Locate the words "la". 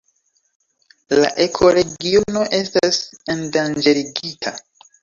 1.19-1.29